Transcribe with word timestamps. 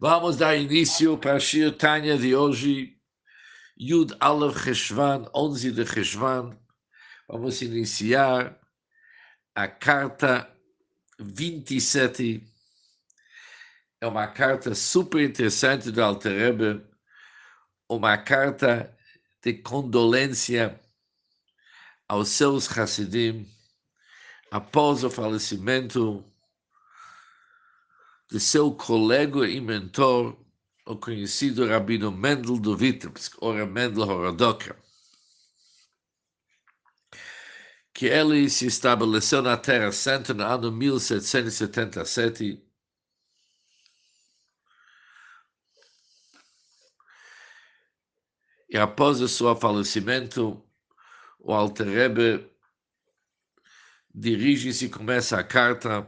Vamos 0.00 0.36
dar 0.36 0.56
início 0.56 1.18
para 1.18 1.34
a 1.34 1.40
Shir 1.40 1.76
Tanya 1.76 2.16
de 2.16 2.32
hoje, 2.32 2.96
Yud 3.76 4.14
Aleph 4.20 4.62
Cheshvan, 4.62 5.28
11 5.34 5.72
de 5.72 5.84
Cheshvan. 5.84 6.56
Vamos 7.28 7.60
iniciar 7.62 8.56
a 9.56 9.66
carta 9.66 10.48
27. 11.18 12.40
É 14.00 14.06
uma 14.06 14.28
carta 14.28 14.72
super 14.72 15.20
interessante 15.20 15.90
do 15.90 16.00
Alter 16.00 16.32
Rebbe, 16.32 16.86
uma 17.88 18.16
carta 18.16 18.96
de 19.42 19.54
condolência 19.54 20.80
aos 22.06 22.28
seus 22.28 22.70
Hasidim 22.70 23.52
após 24.52 25.02
o 25.02 25.10
falecimento 25.10 26.24
de 28.30 28.38
seu 28.38 28.74
colega 28.74 29.48
e 29.48 29.60
mentor, 29.60 30.36
o 30.86 30.96
conhecido 30.96 31.66
Rabino 31.66 32.10
Mendel 32.12 32.58
do 32.58 32.76
Vitebsk, 32.76 33.36
ora 33.40 33.66
Mendel 33.66 34.02
Horodoka, 34.02 34.76
que 37.92 38.06
ele 38.06 38.48
se 38.48 38.66
estabeleceu 38.66 39.42
na 39.42 39.56
Terra 39.56 39.90
Santa 39.92 40.32
no 40.34 40.44
ano 40.44 40.70
1777 40.70 42.62
e 48.68 48.78
após 48.78 49.20
o 49.20 49.28
seu 49.28 49.56
falecimento, 49.56 50.62
o 51.38 51.52
Alter 51.52 51.88
Rebbe 51.88 52.50
dirige-se 54.14 54.86
e 54.86 54.90
começa 54.90 55.38
a 55.38 55.44
carta 55.44 56.06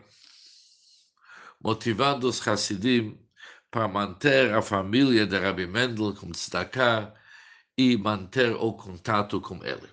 motivando 1.62 2.28
os 2.28 2.46
Hassidim 2.46 3.18
para 3.70 3.86
manter 3.86 4.52
a 4.52 4.62
família 4.62 5.26
de 5.26 5.38
Rabbi 5.38 5.66
Mendel 5.66 6.14
como 6.14 6.32
destacar 6.32 7.14
e 7.76 7.96
manter 7.96 8.52
o 8.56 8.72
contato 8.72 9.40
com 9.40 9.64
ele. 9.64 9.88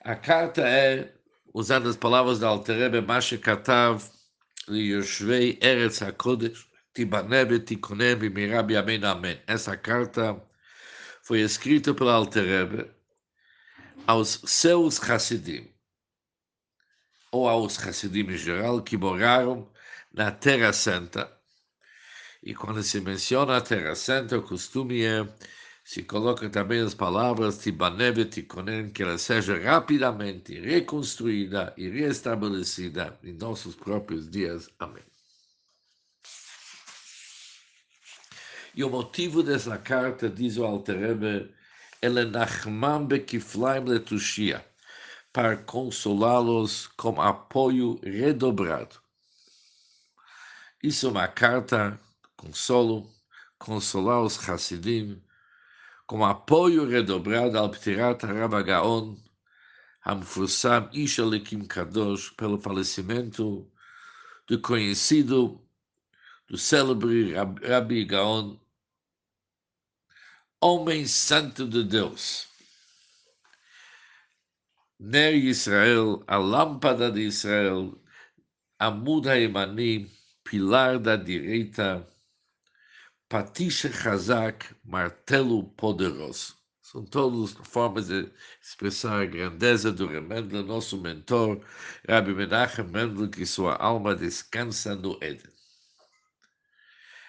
A 0.00 0.16
carta 0.16 0.62
é, 0.62 1.14
usando 1.54 1.88
as 1.88 1.96
palavras 1.96 2.38
da 2.38 2.48
Alterebe, 2.48 3.00
Mashe 3.00 3.38
Katav, 3.38 4.02
Yoshvei 4.68 5.58
Eretz 5.62 6.02
HaKodesh, 6.02 6.66
Tibanebe 6.94 7.60
Tikonem 7.60 8.16
Mirabi 8.16 8.76
Amen 8.76 9.04
Amen. 9.04 9.40
Essa 9.46 9.76
carta 9.76 10.40
foi 11.22 11.40
escrita 11.40 11.94
pela 11.94 12.14
Alterebe 12.14 12.90
aos 14.06 14.40
seus 14.46 14.98
Hassidim, 14.98 15.70
ou 17.30 17.48
aos 17.48 17.78
Hassidim 17.78 18.30
em 18.30 18.36
geral, 18.36 18.82
que 18.82 18.96
moraram 18.96 19.68
na 20.12 20.30
Terra 20.30 20.72
Santa. 20.72 21.30
E 22.42 22.54
quando 22.54 22.82
se 22.82 23.00
menciona 23.00 23.56
a 23.56 23.60
Terra 23.60 23.94
Santa, 23.94 24.38
o 24.38 24.42
costume 24.42 25.04
é, 25.04 25.28
se 25.84 26.02
coloca 26.02 26.48
também 26.48 26.80
as 26.80 26.94
palavras 26.94 27.58
Tibaneve 27.58 28.24
Tikonen, 28.24 28.90
que 28.90 29.02
ela 29.02 29.18
seja 29.18 29.58
rapidamente 29.58 30.58
reconstruída 30.58 31.74
e 31.76 31.88
restabelecida 31.88 33.18
em 33.22 33.32
nossos 33.32 33.74
próprios 33.74 34.30
dias. 34.30 34.68
Amém. 34.78 35.04
E 38.74 38.84
o 38.84 38.90
motivo 38.90 39.42
dessa 39.42 39.76
carta, 39.76 40.30
diz 40.30 40.56
o 40.56 40.64
Alterebe, 40.64 41.52
ele 42.00 42.20
é 42.20 42.24
Nachman 42.24 43.06
Bekiflaim 43.06 43.84
Letushia 43.84 44.64
para 45.32 45.56
consolá-los 45.56 46.86
com 46.96 47.20
apoio 47.20 48.00
redobrado. 48.02 49.00
Isso 50.82 51.06
é 51.06 51.10
uma 51.10 51.28
carta 51.28 52.00
consolo, 52.36 53.10
consolar 53.58 54.22
os 54.22 54.48
Hasidim, 54.48 55.22
com 56.06 56.24
apoio 56.24 56.86
redobrado 56.86 57.58
ao 57.58 57.70
Ptirat 57.70 58.22
Rav 58.24 58.62
Gaon, 58.62 59.16
Hamfursam 60.04 60.88
Ishalekim 60.92 61.66
Kadosh, 61.66 62.30
pelo 62.30 62.58
falecimento 62.58 63.70
do 64.46 64.60
conhecido, 64.60 65.60
do 66.48 66.56
célebre 66.56 67.34
Rabbi 67.34 68.04
Gaon, 68.04 68.56
homem 70.60 71.06
santo 71.06 71.68
de 71.68 71.84
Deus. 71.84 72.48
Ner 75.00 75.34
Israel, 75.34 76.24
a 76.26 76.36
lâmpada 76.38 77.10
de 77.10 77.20
Israel, 77.20 77.96
Amud 78.80 79.28
Haimani, 79.28 80.10
pilar 80.42 80.98
da 80.98 81.14
direita, 81.14 82.04
Patiche 83.28 83.88
Hazak, 83.88 84.74
martelo 84.84 85.62
poderoso. 85.76 86.56
São 86.82 87.04
todas 87.04 87.52
formas 87.68 88.08
de 88.08 88.28
expressar 88.60 89.22
a 89.22 89.26
grandeza 89.26 89.92
do 89.92 90.06
Remendel, 90.08 90.64
nosso 90.64 90.96
mentor, 90.96 91.60
Rabbi 92.08 92.34
Menachem 92.34 92.86
Mendel, 92.86 93.28
que 93.28 93.46
sua 93.46 93.76
alma 93.76 94.16
descansa 94.16 94.96
no 94.96 95.16
Éden. 95.22 95.52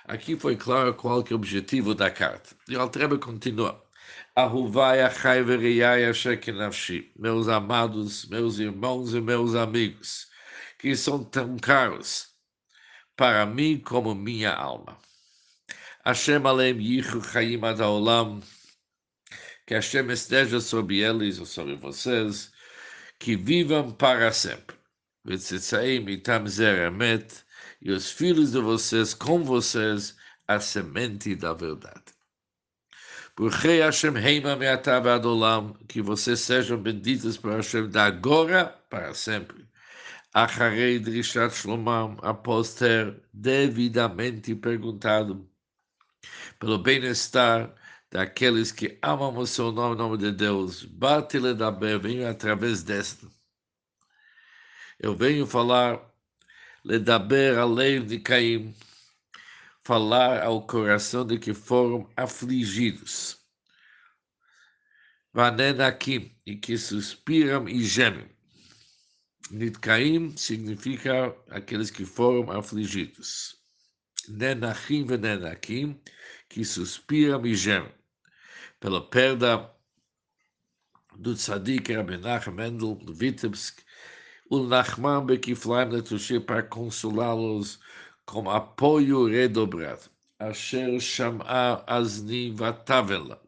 Aqui 0.06 0.36
foi 0.36 0.56
claro 0.56 0.96
qual 0.96 1.22
é 1.22 1.34
o 1.34 1.36
objetivo 1.36 1.94
da 1.94 2.10
carta. 2.10 2.56
E 2.68 2.76
o 2.76 2.82
Altreba 2.82 3.20
continua. 3.20 3.88
Meus 7.18 7.48
amados, 7.50 8.26
meus 8.26 8.60
irmãos 8.60 9.14
e 9.14 9.20
meus 9.20 9.54
amigos, 9.54 10.28
que 10.78 10.96
são 10.96 11.24
tão 11.24 11.58
caros 11.58 12.30
para 13.18 13.46
mim 13.46 13.78
como 13.78 14.16
minha 14.16 14.54
alma. 14.54 14.98
Hashem 16.06 16.46
alem 16.46 16.80
yichu 16.80 17.22
chaim 17.22 17.60
ad 17.66 17.82
haolam, 17.82 18.42
que 19.68 19.74
Hashem 19.74 20.10
esteja 20.10 20.62
sobre 20.62 21.00
eles 21.00 21.38
ou 21.38 21.46
sobre 21.46 21.76
vocês, 21.76 22.50
que 23.20 23.36
vivam 23.36 23.92
para 23.92 24.32
sempre. 24.32 24.78
E 27.82 27.92
os 27.92 28.12
filhos 28.12 28.52
de 28.54 28.60
vocês 28.62 29.14
com 29.14 29.44
vocês, 29.44 30.16
a 30.48 30.62
semente 30.62 31.36
da 31.36 31.54
verdade. 31.54 32.19
Rei 33.48 33.80
Hashem 33.80 34.18
Heima 34.18 34.54
Meatav 34.58 35.08
Adolam, 35.08 35.74
que 35.88 36.02
vocês 36.02 36.42
sejam 36.42 36.78
benditos 36.78 37.38
por 37.38 37.54
Hashem 37.54 37.90
da 37.90 38.08
agora 38.08 38.66
para 38.90 39.14
sempre. 39.14 39.66
Acharei 40.34 41.00
Drishat 41.00 41.56
Shlomam, 41.56 42.18
após 42.22 42.74
ter 42.74 43.16
devidamente 43.32 44.54
perguntado 44.54 45.50
pelo 46.60 46.80
bem-estar 46.80 47.74
daqueles 48.12 48.74
que 48.74 49.00
amam 49.02 49.38
o 49.38 49.48
seu 49.48 49.72
nome, 49.72 49.96
nome 49.96 50.18
de 50.18 50.34
Deus. 50.34 50.84
Bate-lhe 50.84 51.54
da 51.54 51.72
venho 51.72 52.28
através 52.28 52.84
desta. 52.84 53.26
Eu 55.00 55.16
venho 55.16 55.48
falar, 55.48 56.02
ledaber 56.84 57.58
alev 57.58 58.06
de 58.06 58.20
Caim, 58.20 58.76
falar 59.90 60.44
ao 60.44 60.68
coração 60.68 61.26
de 61.26 61.40
que 61.40 61.52
foram 61.52 62.08
afligidos. 62.16 63.40
Vanenakim, 65.34 66.32
e 66.46 66.56
que 66.56 66.78
suspiram 66.78 67.68
e 67.68 67.84
gemem. 67.84 68.30
Nitkaim 69.50 70.38
significa 70.38 71.36
aqueles 71.50 71.90
que 71.90 72.06
foram 72.06 72.52
afligidos. 72.52 73.56
Nenachim 74.28 75.08
venenakim, 75.08 76.00
que 76.48 76.64
suspiram 76.64 77.44
e 77.48 77.56
gemem. 77.56 77.92
Pela 78.80 79.10
perda 79.10 79.74
do 81.18 81.34
tzadik 81.34 81.92
Rabinach 81.92 82.48
Mendel, 82.52 82.94
do 82.94 83.12
Vitebsk, 83.12 83.82
o 84.52 84.60
Nachman 84.60 85.26
Bekiflaim 85.26 85.90
Letushir 85.90 86.42
para 86.42 86.62
consolá-los 86.62 87.80
com 88.30 88.48
apoio 88.48 89.26
redobrado. 89.26 90.04
Asher 90.38 91.00
Sham'a 91.02 91.84
Azni 91.88 92.52
Vatavela, 92.52 93.42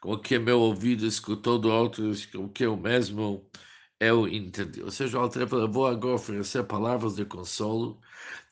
com 0.00 0.16
que 0.16 0.38
meu 0.38 0.60
ouvido 0.60 1.04
escutou 1.04 1.58
do 1.58 1.68
outro, 1.68 2.12
com 2.32 2.48
que 2.48 2.64
eu 2.64 2.76
mesmo 2.76 3.44
eu 3.98 4.28
entendi. 4.28 4.82
Ou 4.82 4.90
seja, 4.90 5.18
o 5.18 5.22
Altreva, 5.22 5.66
vou 5.66 5.86
agora 5.86 6.14
oferecer 6.14 6.62
palavras 6.64 7.16
de 7.16 7.24
consolo 7.24 8.00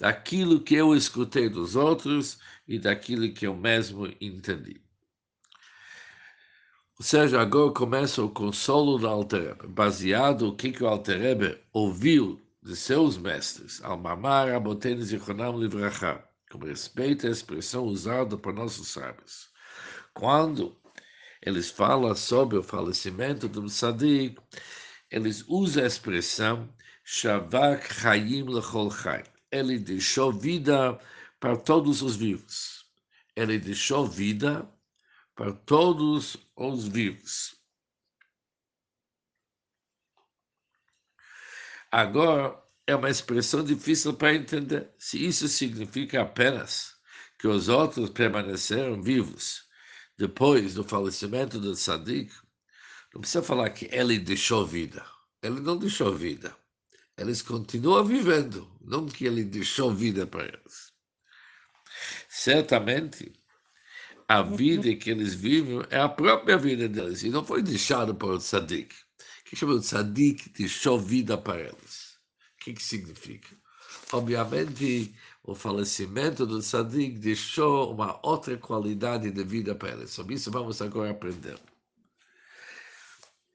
daquilo 0.00 0.60
que 0.60 0.74
eu 0.74 0.94
escutei 0.96 1.48
dos 1.48 1.76
outros 1.76 2.38
e 2.66 2.78
daquilo 2.78 3.32
que 3.32 3.46
eu 3.46 3.54
mesmo 3.54 4.08
entendi. 4.20 4.80
Ou 6.98 7.04
seja, 7.04 7.40
agora 7.40 7.72
começa 7.72 8.22
o 8.22 8.28
consolo 8.28 8.98
do 8.98 9.06
Alterebe, 9.06 9.68
baseado 9.68 10.46
no 10.46 10.56
que, 10.56 10.72
que 10.72 10.82
o 10.82 10.88
Alterebe 10.88 11.56
ouviu 11.72 12.42
de 12.62 12.74
seus 12.74 13.16
mestres, 13.16 13.82
Almamar 13.82 14.48
Aboten 14.52 15.00
Zichronam 15.00 15.58
Livrachá, 15.58 16.24
como 16.50 16.66
respeito 16.66 17.26
à 17.26 17.30
expressão 17.30 17.84
usada 17.84 18.36
por 18.36 18.52
nossos 18.52 18.88
sábios. 18.88 19.50
Quando 20.12 20.76
eles 21.42 21.70
falam 21.70 22.14
sobre 22.14 22.58
o 22.58 22.62
falecimento 22.62 23.48
do 23.48 23.68
Sadiq, 23.68 24.36
eles 25.10 25.44
usam 25.48 25.84
a 25.84 25.86
expressão 25.86 26.68
Shavak 27.04 28.06
Hayim 28.06 28.44
Lechol. 28.44 28.90
Ele 29.50 29.78
deixou 29.78 30.32
vida 30.32 30.98
para 31.40 31.56
todos 31.56 32.02
os 32.02 32.16
vivos. 32.16 32.84
Ele 33.34 33.58
deixou 33.58 34.06
vida 34.06 34.68
para 35.34 35.52
todos 35.52 36.36
os 36.56 36.88
vivos. 36.88 37.57
Agora, 41.90 42.62
é 42.86 42.94
uma 42.94 43.10
expressão 43.10 43.64
difícil 43.64 44.14
para 44.14 44.34
entender. 44.34 44.90
Se 44.98 45.24
isso 45.24 45.48
significa 45.48 46.22
apenas 46.22 46.94
que 47.38 47.46
os 47.46 47.68
outros 47.68 48.10
permaneceram 48.10 49.00
vivos 49.02 49.68
depois 50.18 50.74
do 50.74 50.84
falecimento 50.84 51.58
do 51.58 51.74
Sadiq, 51.74 52.32
não 53.14 53.20
precisa 53.20 53.42
falar 53.42 53.70
que 53.70 53.88
ele 53.92 54.18
deixou 54.18 54.66
vida. 54.66 55.04
Ele 55.42 55.60
não 55.60 55.78
deixou 55.78 56.14
vida. 56.14 56.54
Eles 57.16 57.42
continuam 57.42 58.04
vivendo, 58.04 58.70
não 58.80 59.06
que 59.06 59.24
ele 59.24 59.44
deixou 59.44 59.94
vida 59.94 60.26
para 60.26 60.44
eles. 60.44 60.92
Certamente, 62.28 63.32
a 64.28 64.42
vida 64.42 64.94
que 64.94 65.10
eles 65.10 65.34
vivem 65.34 65.82
é 65.90 65.98
a 65.98 66.08
própria 66.08 66.58
vida 66.58 66.88
deles, 66.88 67.22
e 67.22 67.30
não 67.30 67.44
foi 67.44 67.62
deixada 67.62 68.14
por 68.14 68.32
o 68.34 68.40
Sadiq. 68.40 68.94
Que 69.48 69.56
chama 69.56 69.80
Sadiq 69.80 70.50
deixou 70.50 70.98
vida 70.98 71.38
para 71.38 71.60
eles? 71.60 72.18
O 72.54 72.64
que, 72.64 72.74
que 72.74 72.82
significa? 72.82 73.56
Obviamente, 74.12 75.14
o 75.42 75.54
falecimento 75.54 76.46
do 76.46 76.60
Sadiq 76.60 77.18
deixou 77.18 77.94
uma 77.94 78.20
outra 78.22 78.58
qualidade 78.58 79.30
de 79.30 79.42
vida 79.42 79.74
para 79.74 79.92
eles. 79.92 80.10
Sobre 80.10 80.34
isso 80.34 80.50
vamos 80.50 80.82
agora 80.82 81.12
aprender. 81.12 81.58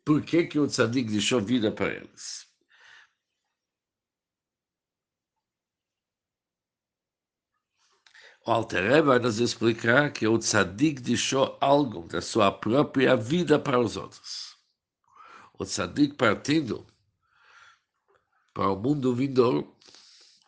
Por 0.04 0.24
que, 0.24 0.48
que 0.48 0.60
o 0.60 0.68
Tzadik 0.68 1.12
deixou 1.12 1.40
vida 1.40 1.72
para 1.72 1.94
eles? 1.94 2.48
O 8.46 8.52
Alter 8.52 9.04
vai 9.04 9.20
nos 9.20 9.40
explicar 9.40 10.12
que 10.12 10.28
o 10.28 10.40
Tzadik 10.40 11.02
deixou 11.02 11.56
algo 11.62 12.08
da 12.08 12.20
sua 12.20 12.52
própria 12.52 13.16
vida 13.16 13.60
para 13.60 13.80
os 13.80 13.96
outros. 13.96 14.53
O 15.58 15.66
Tzadik 15.66 16.16
partindo 16.16 16.86
para 18.54 18.70
o 18.70 18.76
mundo 18.76 19.16
vindouro, 19.16 19.76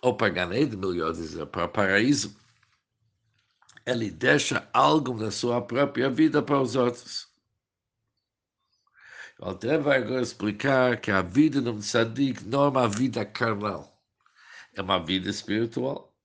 ou 0.02 0.16
para 0.16 0.30
Ganed, 0.30 0.78
melhor 0.78 1.14
dizer, 1.14 1.46
para 1.48 1.66
o 1.66 1.70
paraíso, 1.70 2.36
ele 3.86 4.10
deixa 4.12 4.68
algo 4.74 5.18
da 5.18 5.32
sua 5.32 5.62
própria 5.62 6.10
vida 6.10 6.42
para 6.42 6.62
os 6.62 6.76
outros. 6.76 7.28
O 9.40 9.46
Alter 9.46 9.82
vai 9.82 9.98
agora 9.98 10.22
explicar 10.22 11.00
que 11.02 11.12
a 11.12 11.22
vida 11.22 11.62
do 11.62 11.78
tzadik 11.80 12.44
não 12.46 12.66
é 12.66 12.70
uma 12.70 12.88
vida 12.88 13.26
carnal, 13.26 14.02
é 14.74 14.82
uma 14.82 14.98
vida 15.04 15.30
espiritual. 15.30 16.16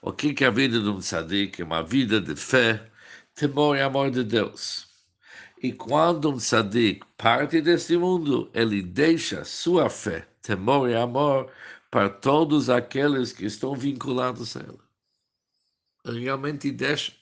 O 0.00 0.12
que 0.12 0.44
é 0.44 0.46
a 0.46 0.50
vida 0.50 0.80
do 0.80 0.98
tzadik? 0.98 1.60
É 1.60 1.64
uma 1.64 1.82
vida 1.82 2.20
de 2.20 2.36
fé, 2.36 2.90
temor 3.34 3.76
e 3.76 3.82
amor 3.82 4.10
de 4.10 4.22
Deus. 4.22 4.89
E 5.62 5.72
quando 5.74 6.30
um 6.30 6.38
tzadik 6.38 7.04
parte 7.18 7.60
deste 7.60 7.96
mundo, 7.96 8.50
ele 8.54 8.82
deixa 8.82 9.44
sua 9.44 9.90
fé, 9.90 10.26
temor 10.40 10.88
e 10.88 10.94
amor 10.94 11.52
para 11.90 12.08
todos 12.08 12.70
aqueles 12.70 13.30
que 13.30 13.44
estão 13.44 13.74
vinculados 13.74 14.56
a 14.56 14.60
ele. 14.60 14.80
Ele 16.06 16.20
realmente 16.24 16.70
deixa, 16.70 17.12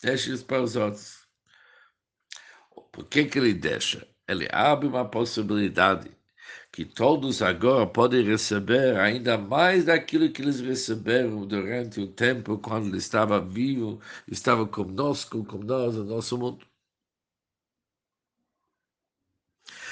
deixa 0.00 0.32
isso 0.32 0.44
para 0.44 0.62
os 0.62 0.76
outros. 0.76 1.26
Por 2.92 3.06
que, 3.06 3.24
que 3.24 3.38
ele 3.38 3.54
deixa? 3.54 4.06
Ele 4.28 4.48
abre 4.52 4.86
uma 4.86 5.04
possibilidade 5.08 6.16
que 6.70 6.84
todos 6.84 7.42
agora 7.42 7.86
podem 7.86 8.22
receber 8.24 8.96
ainda 8.98 9.36
mais 9.36 9.84
daquilo 9.84 10.30
que 10.32 10.42
eles 10.42 10.60
receberam 10.60 11.44
durante 11.46 12.00
o 12.00 12.06
tempo 12.06 12.56
quando 12.58 12.86
ele 12.86 12.98
estava 12.98 13.40
vivo, 13.40 14.00
estava 14.28 14.66
conosco, 14.66 15.44
com 15.44 15.58
nós, 15.58 15.96
no 15.96 16.04
nosso 16.04 16.38
mundo. 16.38 16.64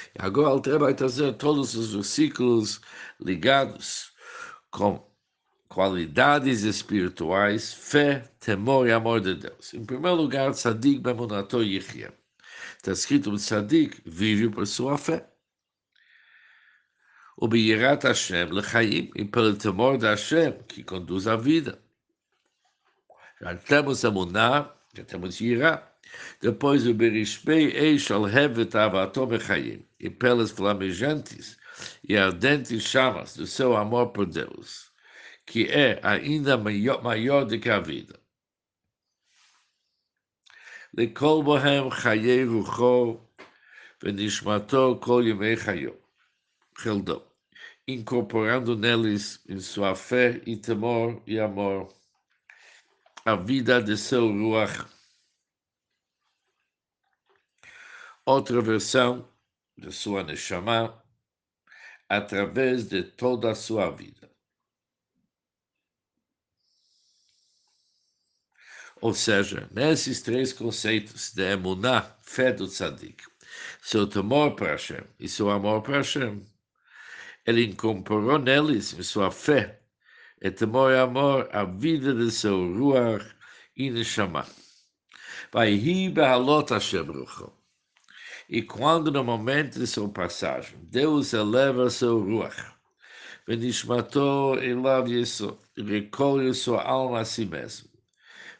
agora 0.19 0.55
o 0.55 0.79
vai 0.79 0.93
trazer 0.93 1.33
todos 1.33 1.75
os 1.75 1.93
versículos 1.93 2.81
ligados 3.19 4.11
com 4.69 5.09
qualidades 5.69 6.63
espirituais, 6.63 7.73
fé, 7.73 8.29
temor 8.39 8.87
e 8.87 8.91
amor 8.91 9.21
de 9.21 9.35
Deus. 9.35 9.73
Em 9.73 9.85
primeiro 9.85 10.17
lugar, 10.17 10.51
Tzadik 10.51 10.99
Bemunato 10.99 11.63
Yichya. 11.63 12.13
Está 12.77 12.91
escrito, 12.93 13.29
o 13.31 13.37
tzadik 13.37 14.01
vive 14.05 14.49
por 14.49 14.65
sua 14.65 14.97
fé. 14.97 15.29
O 17.37 17.47
Beyirat 17.47 18.03
Hashem 18.03 18.49
lechaim, 18.51 19.11
e 19.15 19.23
pelo 19.23 19.55
temor 19.55 19.97
de 19.97 20.07
Hashem, 20.07 20.53
que 20.67 20.83
conduz 20.83 21.27
a 21.27 21.35
vida. 21.35 21.79
Já 23.39 23.55
temos 23.55 24.03
a 24.03 24.11
Muná, 24.11 24.73
já 24.93 25.03
temos 25.03 25.39
Yirá. 25.39 25.90
Depois 26.40 26.86
o 26.86 26.94
Berishpei 26.94 27.72
Eish 27.76 28.10
al 28.10 28.26
Hevet 28.26 28.74
Avatom 28.74 29.32
Echaim, 29.34 29.84
e 29.98 30.10
pelas 30.10 30.50
flamejantes 30.50 31.56
e 32.08 32.16
ardentes 32.16 32.82
chamas 32.82 33.36
do 33.36 33.46
seu 33.46 33.76
amor 33.76 34.08
por 34.08 34.26
Deus, 34.26 34.90
que 35.44 35.64
é 35.64 36.00
ainda 36.02 36.56
maior, 36.56 37.02
maior 37.02 37.44
do 37.44 37.58
que 37.58 37.70
a 37.70 37.80
vida. 37.80 38.18
לכל 40.94 41.42
בהם 41.46 41.90
חיי 41.90 42.44
רוחו 42.44 43.20
ונשמתו 44.02 44.98
כל 45.00 45.24
ימי 45.26 45.56
חיו. 45.56 45.90
חלדו, 46.76 47.22
incorporando 47.88 48.76
neles 48.76 49.40
em 49.48 49.60
sua 49.60 49.94
fé 49.94 50.40
e 50.46 50.56
temor 50.56 51.22
e 51.26 51.38
amor 51.40 51.88
a 53.24 53.34
vida 53.34 53.82
de 53.82 53.96
seu 53.96 54.28
ruach. 54.28 54.86
Outra 58.25 58.61
versão 58.61 59.27
de 59.75 59.91
sua 59.91 60.23
neshama 60.23 61.03
através 62.07 62.87
de 62.87 63.03
toda 63.03 63.51
a 63.51 63.55
sua 63.55 63.89
vida. 63.89 64.29
Ou 69.01 69.15
seja, 69.15 69.67
nesses 69.71 70.21
três 70.21 70.53
conceitos 70.53 71.33
de 71.33 71.41
emuná, 71.53 72.15
fé 72.21 72.53
do 72.53 72.67
tzadik, 72.67 73.23
seu 73.81 74.05
temor 74.05 74.55
para 74.55 74.73
Hashem 74.73 75.03
e 75.19 75.27
seu 75.27 75.49
amor 75.49 75.81
para 75.81 75.97
Hashem, 75.97 76.45
ele 77.43 77.65
incorporou 77.65 78.37
neles, 78.37 78.93
em 78.93 79.01
sua 79.01 79.31
fé, 79.31 79.81
e 80.39 80.51
temor 80.51 80.91
e 80.91 80.99
amor, 80.99 81.49
a 81.51 81.63
vida 81.63 82.13
de 82.13 82.29
seu 82.29 82.71
ruach 82.77 83.25
e 83.75 83.89
neshama. 83.89 84.45
Vai 85.51 85.73
rir 85.73 86.11
behalot 86.11 86.71
Hashem 86.71 87.07
E 88.50 88.62
quando 88.62 89.10
no 89.10 89.24
momento 89.24 89.78
de 89.78 89.86
sua 89.86 90.08
passagem, 90.08 90.78
Deus 90.82 91.32
eleva 91.32 91.90
seu 91.90 92.20
ruach, 92.20 92.56
ונשמתו 93.48 94.54
אליו 94.60 95.04
יסוד, 95.08 95.56
recolhe 95.78 96.54
sua 96.54 96.82
alma 96.82 97.20
a 97.20 97.24
si 97.24 97.44
mesmo. 97.44 97.88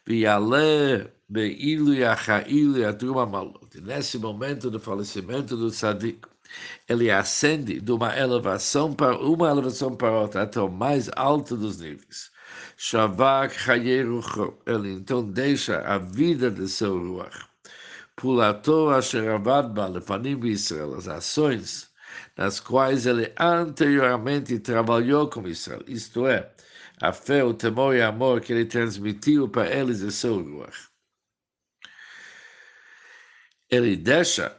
Vialé 0.07 1.11
Beilu 1.29 1.95
Yahail 1.95 2.79
Yadruma 2.79 3.27
Malot. 3.27 3.81
Nesse 3.83 4.19
momento 4.19 4.71
do 4.71 4.79
falecimento 4.79 5.57
do 5.57 5.71
Sadik, 5.71 6.21
ele 6.89 7.11
ascende 7.11 7.81
de 7.81 7.93
uma 7.93 8.17
elevação 8.17 8.93
para 8.93 9.19
uma 9.19 9.51
elevação 9.51 9.97
para 9.97 10.13
outra, 10.13 10.43
até 10.43 10.61
o 10.61 10.69
mais 10.69 11.11
alto 11.17 11.57
dos 11.57 11.81
níveis. 11.81 12.31
Shavak 12.77 13.57
Hayerucho. 13.69 14.55
Ele 14.67 14.93
então 14.93 15.25
deixa 15.29 15.81
a 15.81 15.99
vida 15.99 16.51
de 16.51 16.69
seu 16.69 16.97
Ruach. 16.97 17.49
Pulato 18.22 18.90
Asheravad 18.92 19.74
Balefanim 19.74 20.46
Israel. 20.46 20.94
As 20.94 21.08
ações 21.08 21.92
nas 22.38 22.60
quais 22.60 23.08
ele 23.08 23.34
anteriormente 23.40 24.60
trabalhou 24.60 25.28
com 25.28 25.48
Israel. 25.48 25.84
Isto 25.88 26.28
é, 26.28 26.54
a 27.02 27.12
fé, 27.12 27.44
o 27.44 27.52
temor 27.52 27.96
e 27.96 28.02
amor 28.04 28.40
que 28.42 28.54
ele 28.54 28.66
transmitiu 28.66 29.50
para 29.50 29.76
eles 29.76 30.04
é 30.04 30.12
seu 30.12 30.40
Ruach. 30.40 30.92
Ele 33.72 33.96
deixa 33.96 34.56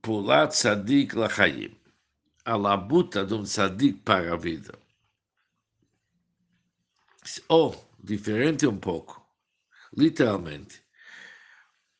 pular 0.00 0.46
tzadik 0.46 1.16
lachayim, 1.16 1.76
a 2.44 2.54
labuta 2.56 3.26
de 3.26 3.34
um 3.34 3.42
tzadik 3.42 4.00
para 4.04 4.32
a 4.32 4.36
vida. 4.36 4.83
Ou, 7.48 7.74
diferente 8.02 8.66
um 8.66 8.76
pouco, 8.76 9.24
literalmente, 9.96 10.82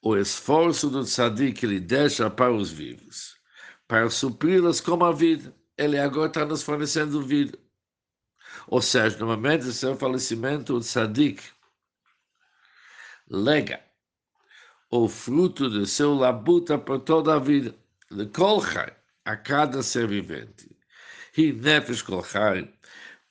o 0.03 0.17
esforço 0.17 0.91
do 0.91 1.03
tzadik 1.03 1.65
ele 1.65 1.81
deixa 1.81 2.29
para 2.31 2.53
os 2.53 2.71
vivos 2.71 3.35
para 3.89 4.11
supri-las 4.11 4.81
como 4.81 5.05
a 5.05 5.13
vida. 5.13 5.55
Ele 5.77 5.99
agora 5.99 6.29
está 6.29 6.45
nos 6.45 6.63
fornecendo 6.63 7.23
vida. 7.23 7.59
Ou 8.69 8.81
seja, 8.81 9.19
no 9.19 9.27
momento 9.27 9.65
do 9.65 9.73
seu 9.73 9.97
falecimento, 9.97 10.77
o 10.77 10.81
tzadik 10.81 11.43
lega 13.29 13.81
o 14.91 15.09
fruto 15.09 15.69
do 15.69 15.87
seu 15.87 16.15
labuta 16.15 16.79
por 16.79 17.01
toda 17.01 17.35
a 17.35 17.39
vida. 17.39 17.75
De 18.11 18.27
Kolchai, 18.27 18.95
a 19.25 19.37
cada 19.37 19.83
ser 19.83 20.07
vivente. 20.07 20.71
Hi 21.37 21.53
nefesh 21.53 22.03
kolchai, 22.03 22.73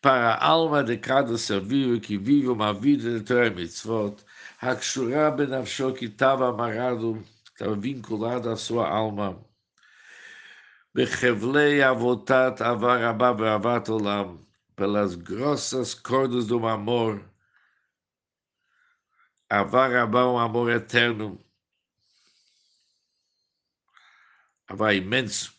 para 0.03 0.33
a 0.33 0.45
alma 0.45 0.83
de 0.83 0.97
cada 0.97 1.37
ser 1.37 1.61
vivo 1.61 1.97
que 2.01 2.17
vive 2.17 2.49
uma 2.49 2.73
vida 2.73 3.17
de 3.17 3.23
Torah 3.23 3.49
Mitzvot, 3.49 4.17
Hakshura 4.61 5.31
benafsho 5.31 5.93
que 5.93 6.05
estava 6.05 6.49
amarrado, 6.49 7.23
estava 7.45 7.73
vinculado 7.73 8.49
à 8.49 8.57
sua 8.57 8.85
alma, 8.89 9.41
Bechevlei 10.93 11.81
avotat 11.81 12.61
avarabá 12.61 13.33
beavat 13.33 13.87
olam, 13.87 14.45
pelas 14.75 15.15
grossas 15.15 15.93
cordas 15.93 16.47
do 16.47 16.67
amor, 16.67 17.23
avarabá 19.49 20.29
um 20.29 20.37
amor 20.37 20.69
eterno, 20.69 21.39
Avá 24.67 24.93
imenso, 24.93 25.53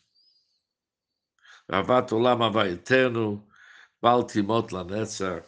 Avat 1.67 2.13
olam 2.13 2.43
avá 2.43 2.69
eterno, 2.69 3.47
Baltimot 4.05 4.71
Lanetza, 4.71 5.43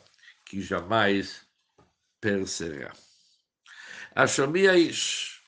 que 0.47 0.63
jamais 0.63 1.43
perecerá. 2.23 2.91
Aish, 4.15 5.43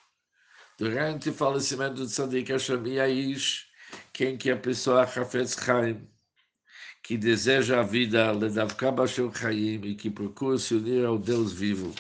durante 0.76 1.30
o 1.30 1.32
falecimento 1.32 1.94
do 1.94 2.06
Tzadik 2.06 2.52
Ashami 2.52 3.00
Aish, 3.00 3.66
quem 4.12 4.36
que 4.36 4.50
é 4.50 4.52
a 4.52 4.58
pessoa 4.58 5.04
Hafetz 5.04 5.54
Chaim, 5.54 6.06
que 7.02 7.16
deseja 7.16 7.80
a 7.80 7.82
vida, 7.82 8.30
Ledavka 8.30 8.92
Bashel 8.92 9.32
Chaim, 9.34 9.80
e 9.84 9.94
que 9.94 10.10
procura 10.10 10.58
se 10.58 10.74
unir 10.74 11.06
ao 11.06 11.18
Deus 11.18 11.50
vivo. 11.50 11.94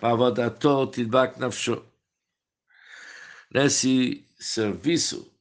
Pavodato 0.00 0.86
Tidbak 0.92 1.40
Nafsho. 1.40 1.84
Nesse 3.52 4.24
serviço, 4.38 5.33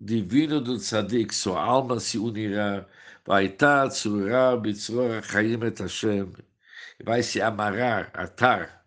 divino 0.00 0.60
do 0.60 0.76
tzadik, 0.78 1.34
sua 1.34 1.60
alma 1.60 1.98
se 1.98 2.18
unirá, 2.18 2.86
vai 3.26 3.48
tzura 3.48 4.56
bitzror 4.56 5.22
chaim 5.22 5.62
et 5.64 5.78
Hashem, 5.78 6.32
vai 7.04 7.22
se 7.22 7.40
amarrar, 7.40 8.10
atar, 8.14 8.84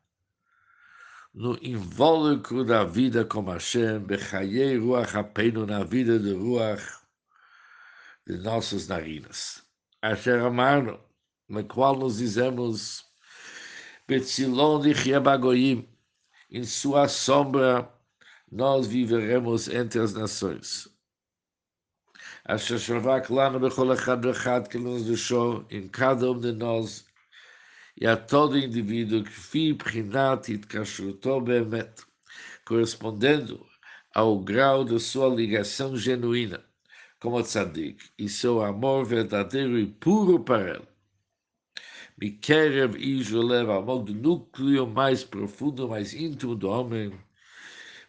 no 1.34 1.58
invólucro 1.62 2.64
da 2.64 2.84
vida 2.84 3.26
com 3.26 3.44
Hashem, 3.44 4.00
bechayei 4.00 4.78
ruach 4.78 5.16
apeno, 5.16 5.66
na 5.66 5.84
vida 5.84 6.20
de 6.20 6.34
ruach 6.34 6.84
de 8.26 8.38
nossas 8.38 8.88
narinas. 8.88 9.64
Asher 10.02 10.40
amarno, 10.40 11.00
na 11.48 11.64
qual 11.64 11.96
nos 11.96 12.18
dizemos, 12.18 13.06
betzilon 14.08 14.82
de 14.82 14.94
Chiebagoyim, 14.94 15.88
em 16.50 16.64
sua 16.64 17.08
sombra 17.08 17.90
nós 18.52 18.88
viveremos 18.88 19.70
entre 19.70 20.00
as 20.00 20.14
nações. 20.14 20.90
אשר 22.49 22.79
שווק 22.79 23.31
לנו 23.31 23.61
בכל 23.61 23.93
אחד 23.93 24.25
ואחד 24.25 24.69
כלנו 24.69 24.99
deixou 24.99 25.65
em 25.71 25.89
cada 25.89 26.31
um 26.31 26.41
de 26.41 26.53
nós 26.53 27.05
e 28.01 28.07
a 28.07 28.17
todo 28.17 28.59
indivíduo 28.59 29.25
כפי 29.25 29.73
בחינת 29.73 30.49
התקשרותו 30.49 31.41
באמת, 31.41 32.01
correspondendo 32.65 33.67
ao 34.15 34.39
grau 34.41 34.85
de 34.85 34.99
sua 35.01 35.29
ligação 35.29 35.97
genuína 35.97 36.63
como 37.21 37.43
tzadik 37.43 38.11
e 38.19 38.29
seu 38.29 38.63
amor 38.63 39.05
verdadeiro 39.05 39.79
e 39.79 39.87
puro 39.87 40.39
para 40.41 40.77
ele. 40.77 40.89
Mikerev 42.19 42.97
Ijo 42.97 43.43
leva 43.43 43.79
amor 43.79 44.05
do 44.05 44.15
núcleo 44.15 44.87
mais 44.87 45.25
profundo, 45.25 45.89
mais 45.89 46.15
íntimo 46.15 46.55
do 46.55 46.69
homem, 46.69 47.13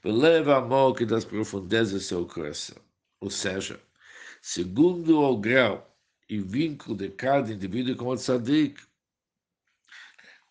leva 0.04 0.58
amor 0.58 0.96
que 0.96 1.06
das 1.06 1.26
profundezas 1.26 1.94
do 1.94 2.00
seu 2.00 2.26
coração. 2.26 2.78
Ou 3.20 3.30
seja, 3.30 3.80
segundo 4.43 5.21
o 5.21 5.37
grau 5.39 5.97
e 6.29 6.41
vínculo 6.41 6.97
de 6.97 7.09
cada 7.11 7.53
indivíduo 7.53 7.95
com 7.95 8.09
o 8.09 8.17
tzadik. 8.17 8.83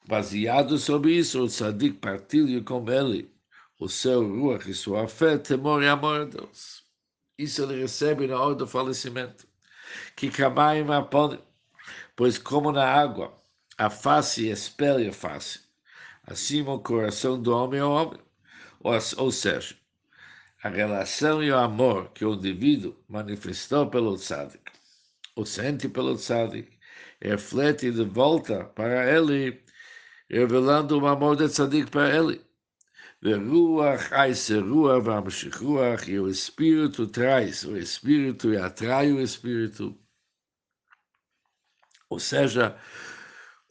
Baseado 0.08 0.78
sobre 0.78 1.14
isso, 1.18 1.44
o 1.44 1.48
tzadik 1.48 1.98
partilha 1.98 2.64
com 2.64 2.90
ele 2.90 3.30
o 3.78 3.90
seu 3.90 4.26
ruach 4.26 4.70
e 4.70 4.74
sua 4.74 5.08
fé, 5.08 5.38
temor 5.38 5.84
e 5.84 5.88
amor 5.88 6.22
a 6.22 6.26
Deus. 6.26 6.84
Isso 7.38 7.64
ele 7.64 7.82
recebe 7.82 8.28
na 8.28 8.40
hora 8.40 8.56
do 8.56 8.68
falecimento. 8.68 9.46
Que 10.16 10.30
caminha 10.30 10.98
apone, 10.98 11.40
pois 12.16 12.38
como 12.38 12.72
na 12.72 12.86
água, 12.86 13.36
a 13.78 13.90
face 13.90 14.48
espelha 14.48 15.10
a 15.10 15.14
face, 15.14 15.60
assim 16.24 16.62
o 16.62 16.80
coração 16.80 17.42
do 17.42 17.54
homem 17.54 17.80
é 17.80 17.84
o 17.84 17.92
homem. 17.92 18.20
Ou, 18.80 18.94
ou 19.18 19.32
seja, 19.32 19.76
a 20.64 20.70
relação 20.70 21.44
e 21.44 21.52
o 21.52 21.58
amor 21.58 22.12
que 22.14 22.24
o 22.24 22.36
indivíduo 22.36 22.96
manifestou 23.10 23.90
pelo 23.90 24.16
tzadik, 24.16 24.72
o 25.36 25.44
sente 25.46 25.90
pelo 25.90 26.16
tzadik, 26.16 26.78
reflete 27.20 27.92
de 27.92 28.04
volta 28.04 28.66
para 28.66 29.12
ele, 29.12 29.64
revelando 30.30 31.00
o 31.00 31.08
amor 31.08 31.36
de 31.36 31.48
tzadik 31.48 31.90
para 31.90 32.16
ele. 32.16 32.42
Ruach 33.24 34.10
ruach, 35.60 36.10
e 36.10 36.20
o 36.20 36.28
Espírito 36.28 37.08
traz 37.08 37.64
o 37.64 37.78
Espírito 37.78 38.52
e 38.52 38.58
atrai 38.58 39.12
o 39.12 39.22
Espírito. 39.22 39.96
Ou 42.10 42.20
seja, 42.20 42.76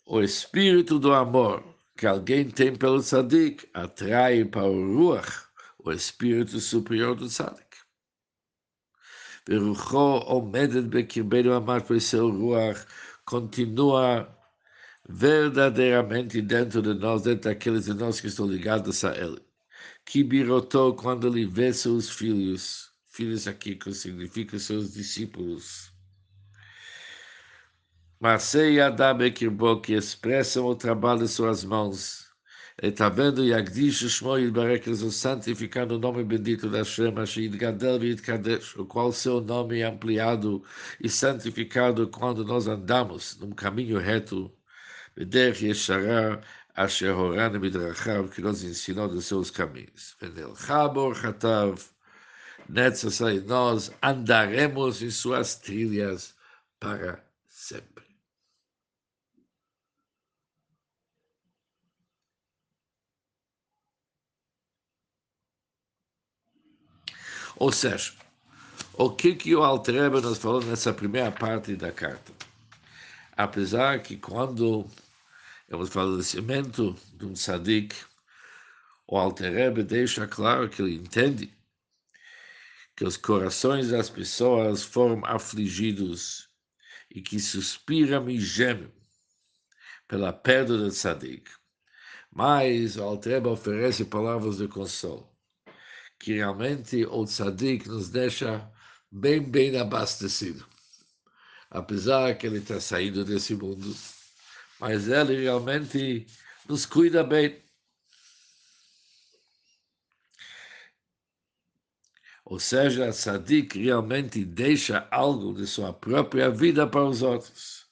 o 0.06 0.20
Espírito 0.20 0.98
do 0.98 1.12
amor 1.12 1.64
que 1.96 2.06
alguém 2.06 2.48
tem 2.48 2.74
pelo 2.74 3.00
tzadik 3.00 3.68
atrai 3.74 4.44
para 4.44 4.66
o 4.66 4.96
ruach, 4.96 5.49
o 5.84 5.92
espírito 5.92 6.60
superior 6.60 7.14
do 7.14 7.26
tzadik. 7.26 7.76
Verucho 9.46 10.22
omedet 10.26 10.88
bekirbeinu 10.88 11.52
amar, 11.52 11.82
pois 11.82 12.04
seu 12.04 12.30
ruach 12.30 12.86
continua 13.24 14.28
verdadeiramente 15.08 16.40
dentro 16.42 16.82
de 16.82 16.94
nós, 16.94 17.22
dentro 17.22 17.50
daqueles 17.50 17.86
de 17.86 17.94
nós 17.94 18.20
que 18.20 18.28
estão 18.28 18.46
ligados 18.46 19.04
a 19.04 19.16
ele. 19.16 19.40
Que 20.04 20.22
birotou 20.22 20.94
quando 20.94 21.26
ele 21.26 21.46
vê 21.46 21.72
seus 21.72 22.10
filhos, 22.10 22.92
filhos 23.08 23.48
aqui 23.48 23.76
que 23.76 23.92
significa 23.92 24.58
seus 24.58 24.92
discípulos. 24.92 25.92
Marcei 28.20 28.80
Adam 28.80 29.16
Bekirbo, 29.16 29.80
que 29.80 29.94
expressam 29.94 30.66
o 30.66 30.76
trabalho 30.76 31.20
de 31.20 31.28
suas 31.28 31.64
mãos, 31.64 32.29
está 32.88 33.10
vendo 33.10 33.44
Yagdish 33.44 34.08
Shmo 34.08 34.38
Yidbarek, 34.38 34.88
eles 34.88 35.02
vão 35.02 35.10
santificar 35.10 35.90
o 35.92 35.98
nome 35.98 36.24
bendito 36.24 36.68
da 36.70 36.78
Hashem, 36.78 37.18
Asher 37.18 37.50
Gadel 37.50 38.02
Yidkadesh, 38.02 38.76
o 38.76 38.86
qual 38.86 39.12
seu 39.12 39.40
nome 39.40 39.80
é 39.80 39.84
ampliado 39.84 40.62
e 40.98 41.08
santificado 41.08 42.08
quando 42.08 42.42
nós 42.44 42.66
andamos 42.66 43.38
num 43.38 43.50
caminho 43.50 43.98
reto, 43.98 44.50
Beder 45.14 45.62
Yeshara, 45.62 46.40
Asher 46.74 47.14
Horan 47.14 47.58
Midrachav, 47.58 48.30
que 48.30 48.40
nos 48.40 48.64
ensinou 48.64 49.08
dos 49.08 49.26
seus 49.26 49.50
caminhos. 49.50 50.16
Venel 50.18 50.56
Chabor 50.56 51.14
Chatav, 51.14 51.78
Netzasai, 52.66 53.40
nós 53.40 53.92
andaremos 54.00 55.02
em 55.02 55.10
suas 55.10 55.56
trilhas 55.56 56.34
para 56.78 57.22
sempre. 57.48 58.09
Ou 67.60 67.70
seja, 67.70 68.14
o 68.94 69.10
que, 69.10 69.34
que 69.34 69.54
o 69.54 69.62
Altreba 69.62 70.18
nos 70.22 70.38
falou 70.38 70.64
nessa 70.64 70.94
primeira 70.94 71.30
parte 71.30 71.76
da 71.76 71.92
carta? 71.92 72.32
Apesar 73.36 74.00
que 74.02 74.16
quando 74.16 74.90
é 75.68 75.76
o 75.76 75.84
falecimento 75.84 76.96
de 77.12 77.26
um 77.26 77.34
tzadik, 77.34 77.94
o 79.06 79.18
Altreba 79.18 79.82
deixa 79.82 80.26
claro 80.26 80.70
que 80.70 80.80
ele 80.80 80.94
entende 80.94 81.54
que 82.96 83.04
os 83.04 83.18
corações 83.18 83.90
das 83.90 84.08
pessoas 84.08 84.82
foram 84.82 85.22
afligidos 85.26 86.48
e 87.10 87.20
que 87.20 87.38
suspiram 87.38 88.30
e 88.30 88.40
gemem 88.40 88.90
pela 90.08 90.32
perda 90.32 90.78
do 90.78 90.88
tzadik. 90.88 91.50
Mas 92.32 92.96
o 92.96 93.02
Altreba 93.02 93.50
oferece 93.50 94.06
palavras 94.06 94.56
de 94.56 94.66
consolo 94.66 95.30
que 96.20 96.34
realmente 96.34 97.04
o 97.06 97.24
tzadik 97.24 97.88
nos 97.88 98.10
deixa 98.10 98.70
bem, 99.10 99.42
bem 99.42 99.76
abastecido. 99.78 100.66
Apesar 101.70 102.36
que 102.36 102.46
ele 102.46 102.58
está 102.58 102.78
saindo 102.78 103.24
desse 103.24 103.54
mundo, 103.54 103.96
mas 104.78 105.08
ele 105.08 105.40
realmente 105.42 106.26
nos 106.68 106.84
cuida 106.84 107.24
bem. 107.24 107.62
Ou 112.44 112.58
seja, 112.58 113.08
o 113.08 113.12
tzadik 113.12 113.78
realmente 113.78 114.44
deixa 114.44 115.08
algo 115.10 115.54
de 115.54 115.66
sua 115.66 115.92
própria 115.94 116.50
vida 116.50 116.86
para 116.86 117.04
os 117.04 117.22
outros. 117.22 117.88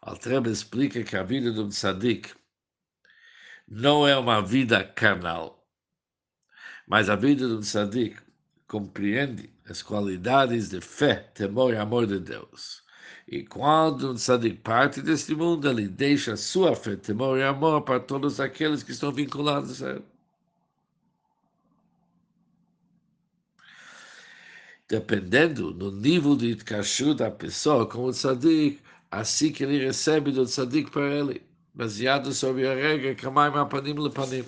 Altreba 0.00 0.48
explica 0.48 1.02
que 1.02 1.16
a 1.16 1.22
vida 1.24 1.50
do 1.50 1.68
tzadik 1.68 2.32
não 3.66 4.06
é 4.06 4.16
uma 4.16 4.40
vida 4.40 4.84
carnal 4.84 5.61
mas 6.92 7.08
a 7.08 7.16
vida 7.16 7.48
do 7.48 7.60
tzadik 7.60 8.18
compreende 8.68 9.48
as 9.66 9.80
qualidades 9.80 10.68
de 10.68 10.78
fé, 10.78 11.14
temor 11.32 11.72
e 11.72 11.78
amor 11.78 12.06
de 12.06 12.20
Deus. 12.20 12.82
E 13.26 13.42
quando 13.42 14.10
um 14.10 14.14
tzadik 14.14 14.58
parte 14.58 15.00
deste 15.00 15.34
mundo, 15.34 15.70
ele 15.70 15.88
deixa 15.88 16.36
sua 16.36 16.76
fé, 16.76 16.94
temor 16.94 17.38
e 17.38 17.44
amor 17.44 17.80
para 17.80 17.98
todos 17.98 18.38
aqueles 18.40 18.82
que 18.82 18.92
estão 18.92 19.10
vinculados 19.10 19.82
a 19.82 19.92
ele. 19.92 20.04
Dependendo 24.86 25.72
do 25.72 25.90
nível 25.90 26.36
de 26.36 26.54
kashrut 26.56 27.16
da 27.16 27.30
pessoa 27.30 27.88
com 27.88 28.04
o 28.04 28.10
tzadik, 28.10 28.82
assim 29.10 29.50
que 29.50 29.64
ele 29.64 29.82
recebe 29.82 30.30
do 30.30 30.44
tzadik 30.44 30.90
para 30.90 31.08
ele, 31.10 31.42
baseado 31.72 32.34
sobre 32.34 32.68
a 32.68 32.74
regra 32.74 33.14
Kamaim 33.14 33.54
Apanim 33.54 33.94
Lepanim. 33.94 34.44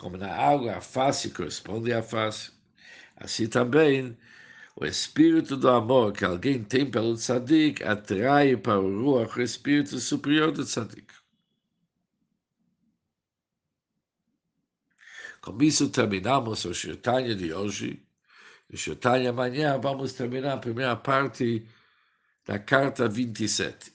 Como 0.00 0.16
na 0.16 0.32
água 0.34 0.78
a 0.78 0.80
face 0.80 1.28
corresponde 1.28 1.92
à 1.92 2.02
face, 2.02 2.50
assim 3.16 3.46
também 3.46 4.16
o 4.74 4.86
espírito 4.86 5.58
do 5.58 5.68
amor 5.68 6.14
que 6.14 6.24
alguém 6.24 6.64
tem 6.64 6.90
pelo 6.90 7.16
tzadik 7.16 7.82
atrai 7.84 8.56
para 8.56 8.80
o 8.80 9.02
ruach 9.02 9.38
o 9.38 9.42
espírito 9.42 9.98
superior 9.98 10.52
do 10.52 10.64
tzadik. 10.64 11.12
Com 15.42 15.62
isso 15.62 15.90
terminamos 15.90 16.64
o 16.64 16.72
Shirtanya 16.72 17.34
de 17.34 17.52
hoje. 17.52 18.02
O 18.72 18.78
Shirtanya 18.78 19.28
amanhã 19.28 19.78
vamos 19.78 20.14
terminar 20.14 20.54
a 20.54 20.58
primeira 20.58 20.96
parte 20.96 21.66
da 22.46 22.58
carta 22.58 23.06
27. 23.06 23.92